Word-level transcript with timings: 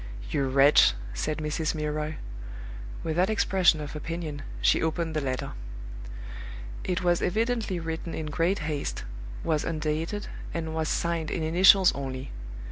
"You 0.31 0.47
wretch!" 0.49 0.93
said 1.13 1.37
Mrs. 1.37 1.75
Milroy. 1.75 2.15
With 3.03 3.17
that 3.17 3.29
expression 3.29 3.79
of 3.79 3.95
opinion, 3.95 4.41
she 4.59 4.81
opened 4.81 5.15
the 5.15 5.21
letter. 5.21 5.51
It 6.83 7.03
was 7.03 7.21
evidently 7.21 7.79
written 7.79 8.15
in 8.15 8.25
great 8.25 8.57
haste, 8.65 9.03
was 9.43 9.63
undated, 9.63 10.25
and 10.55 10.73
was 10.73 10.89
signed 10.89 11.29
in 11.29 11.43
initials 11.43 11.91
only. 11.93 12.31